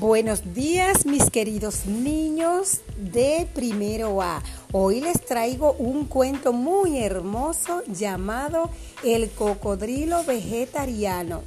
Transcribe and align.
Buenos 0.00 0.54
días 0.54 1.06
mis 1.06 1.30
queridos 1.30 1.86
niños 1.86 2.80
de 2.96 3.46
primero 3.54 4.20
A. 4.22 4.42
Hoy 4.72 5.00
les 5.00 5.24
traigo 5.24 5.74
un 5.74 6.06
cuento 6.06 6.52
muy 6.52 6.98
hermoso 6.98 7.80
llamado 7.86 8.70
El 9.04 9.30
cocodrilo 9.30 10.24
vegetariano. 10.24 11.42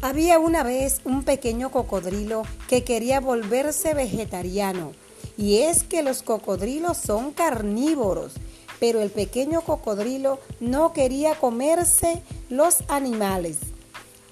Había 0.00 0.38
una 0.38 0.62
vez 0.62 1.00
un 1.04 1.24
pequeño 1.24 1.72
cocodrilo 1.72 2.44
que 2.68 2.84
quería 2.84 3.18
volverse 3.18 3.94
vegetariano. 3.94 4.92
Y 5.36 5.62
es 5.62 5.82
que 5.82 6.04
los 6.04 6.22
cocodrilos 6.22 6.98
son 6.98 7.32
carnívoros, 7.32 8.34
pero 8.78 9.00
el 9.02 9.10
pequeño 9.10 9.60
cocodrilo 9.62 10.38
no 10.60 10.92
quería 10.92 11.34
comerse 11.34 12.22
los 12.48 12.84
animales. 12.86 13.71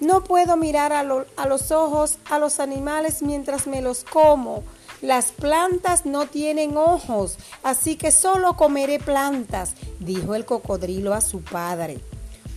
No 0.01 0.25
puedo 0.25 0.57
mirar 0.57 0.95
a, 0.95 1.05
los 1.05 1.71
ojos 1.71 2.19
a 2.31 2.39
los 2.39 2.59
animales 2.59 3.21
mientras 3.23 3.67
me 3.67 3.83
los 3.83 4.03
como. 4.03 4.65
Las 5.03 5.31
plantas 5.31 6.07
no 6.07 6.27
tienen 6.27 6.79
ojos, 6.79 7.37
así 7.63 7.97
que 7.97 8.11
solo 8.11 8.57
comeré 8.57 8.99
plantas, 8.99 9.75
dijo 9.99 10.35
el 10.35 10.47
cocodrilo 10.47 11.13
a 11.13 11.21
su 11.21 11.43
padre. 11.43 12.01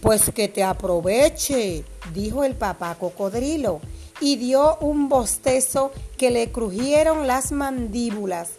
Pues 0.01 0.31
que 0.33 0.47
te 0.47 0.63
aproveche, 0.63 1.83
dijo 2.13 2.43
el 2.43 2.55
papá 2.55 2.95
cocodrilo, 2.95 3.81
y 4.19 4.37
dio 4.37 4.77
un 4.77 5.09
bostezo 5.09 5.91
que 6.17 6.31
le 6.31 6.51
crujieron 6.51 7.27
las 7.27 7.51
mandíbulas. 7.51 8.51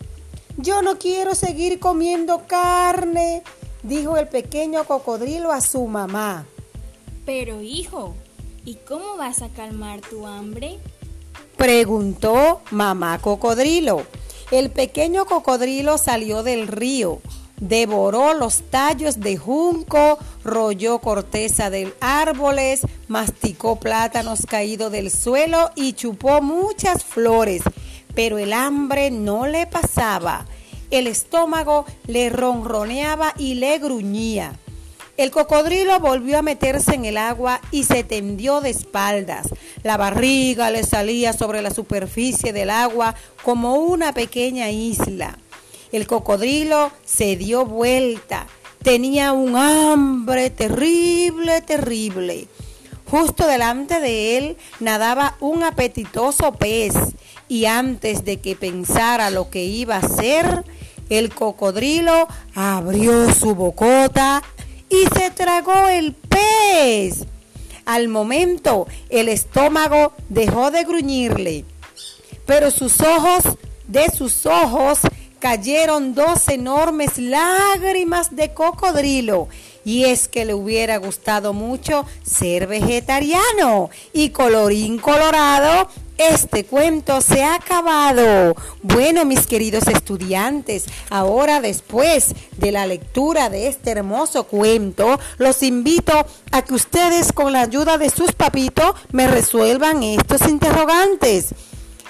Yo 0.58 0.82
no 0.82 0.98
quiero 0.98 1.34
seguir 1.34 1.80
comiendo 1.80 2.46
carne, 2.46 3.42
dijo 3.82 4.18
el 4.18 4.28
pequeño 4.28 4.84
cocodrilo 4.84 5.52
a 5.52 5.60
su 5.60 5.86
mamá. 5.86 6.46
Pero 7.26 7.60
hijo, 7.60 8.14
¿Y 8.66 8.76
cómo 8.76 9.16
vas 9.18 9.42
a 9.42 9.50
calmar 9.50 10.00
tu 10.00 10.26
hambre? 10.26 10.78
Preguntó 11.58 12.62
mamá 12.70 13.18
cocodrilo. 13.18 14.06
El 14.50 14.70
pequeño 14.70 15.26
cocodrilo 15.26 15.98
salió 15.98 16.42
del 16.42 16.66
río, 16.66 17.20
devoró 17.60 18.32
los 18.32 18.62
tallos 18.70 19.20
de 19.20 19.36
junco, 19.36 20.18
rolló 20.44 20.98
corteza 21.00 21.68
de 21.68 21.92
árboles, 22.00 22.82
masticó 23.08 23.76
plátanos 23.76 24.46
caídos 24.46 24.90
del 24.92 25.10
suelo 25.10 25.70
y 25.74 25.92
chupó 25.92 26.40
muchas 26.40 27.04
flores, 27.04 27.62
pero 28.14 28.38
el 28.38 28.54
hambre 28.54 29.10
no 29.10 29.46
le 29.46 29.66
pasaba. 29.66 30.46
El 30.90 31.06
estómago 31.06 31.84
le 32.06 32.30
ronroneaba 32.30 33.34
y 33.36 33.54
le 33.54 33.78
gruñía. 33.78 34.58
El 35.16 35.30
cocodrilo 35.30 36.00
volvió 36.00 36.38
a 36.38 36.42
meterse 36.42 36.94
en 36.94 37.04
el 37.04 37.16
agua 37.16 37.60
y 37.70 37.84
se 37.84 38.02
tendió 38.02 38.60
de 38.60 38.70
espaldas. 38.70 39.48
La 39.84 39.96
barriga 39.96 40.70
le 40.70 40.82
salía 40.82 41.32
sobre 41.32 41.62
la 41.62 41.70
superficie 41.70 42.52
del 42.52 42.70
agua 42.70 43.14
como 43.44 43.76
una 43.76 44.12
pequeña 44.12 44.70
isla. 44.70 45.38
El 45.92 46.08
cocodrilo 46.08 46.90
se 47.04 47.36
dio 47.36 47.64
vuelta. 47.64 48.48
Tenía 48.82 49.32
un 49.32 49.54
hambre 49.54 50.50
terrible, 50.50 51.60
terrible. 51.60 52.48
Justo 53.08 53.46
delante 53.46 54.00
de 54.00 54.36
él 54.36 54.56
nadaba 54.80 55.36
un 55.38 55.62
apetitoso 55.62 56.52
pez 56.52 56.94
y 57.48 57.66
antes 57.66 58.24
de 58.24 58.40
que 58.40 58.56
pensara 58.56 59.30
lo 59.30 59.48
que 59.48 59.62
iba 59.64 59.94
a 59.94 59.98
hacer, 59.98 60.64
el 61.10 61.32
cocodrilo 61.32 62.26
abrió 62.54 63.32
su 63.32 63.54
bocota 63.54 64.42
el 65.90 66.14
pez. 66.14 67.26
Al 67.84 68.08
momento 68.08 68.88
el 69.08 69.28
estómago 69.28 70.12
dejó 70.28 70.70
de 70.72 70.82
gruñirle, 70.82 71.64
pero 72.44 72.70
sus 72.72 73.00
ojos, 73.00 73.44
de 73.86 74.10
sus 74.10 74.46
ojos, 74.46 75.00
cayeron 75.38 76.14
dos 76.14 76.48
enormes 76.48 77.18
lágrimas 77.18 78.34
de 78.34 78.52
cocodrilo. 78.52 79.48
Y 79.84 80.06
es 80.06 80.26
que 80.26 80.44
le 80.44 80.54
hubiera 80.54 80.96
gustado 80.96 81.52
mucho 81.52 82.04
ser 82.24 82.66
vegetariano. 82.66 83.90
Y 84.12 84.30
colorín 84.30 84.98
colorado, 84.98 85.88
este 86.18 86.64
cuento 86.64 87.20
se 87.20 87.42
ha 87.42 87.56
acabado. 87.56 88.54
Bueno, 88.82 89.24
mis 89.24 89.46
queridos 89.46 89.88
estudiantes, 89.88 90.86
ahora 91.10 91.60
después 91.60 92.34
de 92.56 92.72
la 92.72 92.86
lectura 92.86 93.50
de 93.50 93.68
este 93.68 93.90
hermoso 93.90 94.44
cuento, 94.44 95.18
los 95.38 95.62
invito 95.62 96.26
a 96.52 96.62
que 96.62 96.74
ustedes 96.74 97.32
con 97.32 97.52
la 97.52 97.62
ayuda 97.62 97.98
de 97.98 98.10
sus 98.10 98.32
papitos 98.32 98.94
me 99.12 99.26
resuelvan 99.26 100.02
estos 100.02 100.42
interrogantes. 100.48 101.54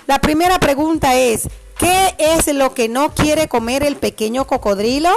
La 0.07 0.21
primera 0.21 0.59
pregunta 0.59 1.15
es, 1.15 1.49
¿qué 1.79 2.15
es 2.19 2.47
lo 2.53 2.75
que 2.75 2.89
no 2.89 3.15
quiere 3.15 3.49
comer 3.49 3.83
el 3.83 3.97
pequeño 3.97 4.47
cocodrilo? 4.47 5.11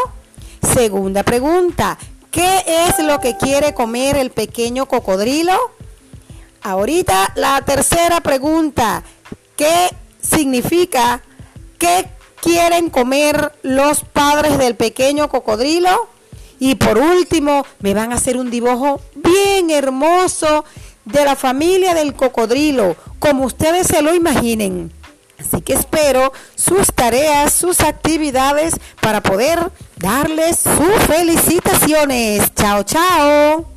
Segunda 0.61 1.23
pregunta, 1.23 1.97
¿qué 2.31 2.63
es 2.87 2.99
lo 2.99 3.19
que 3.19 3.35
quiere 3.35 3.73
comer 3.73 4.15
el 4.15 4.31
pequeño 4.31 4.87
cocodrilo? 4.87 5.76
Ahorita 6.67 7.31
la 7.35 7.61
tercera 7.61 8.19
pregunta, 8.19 9.01
¿qué 9.55 9.87
significa, 10.21 11.21
qué 11.79 12.09
quieren 12.41 12.89
comer 12.89 13.53
los 13.63 14.01
padres 14.01 14.57
del 14.57 14.75
pequeño 14.75 15.29
cocodrilo? 15.29 16.09
Y 16.59 16.75
por 16.75 16.97
último, 16.97 17.65
me 17.79 17.93
van 17.93 18.11
a 18.11 18.15
hacer 18.15 18.35
un 18.35 18.51
dibujo 18.51 18.99
bien 19.15 19.69
hermoso 19.69 20.65
de 21.05 21.23
la 21.23 21.37
familia 21.37 21.93
del 21.93 22.13
cocodrilo, 22.15 22.97
como 23.17 23.45
ustedes 23.45 23.87
se 23.87 24.01
lo 24.01 24.13
imaginen. 24.13 24.91
Así 25.39 25.61
que 25.61 25.71
espero 25.71 26.33
sus 26.55 26.87
tareas, 26.93 27.53
sus 27.53 27.79
actividades 27.79 28.75
para 28.99 29.23
poder 29.23 29.71
darles 29.95 30.59
sus 30.59 31.03
felicitaciones. 31.07 32.53
Chao, 32.55 32.83
chao. 32.83 33.76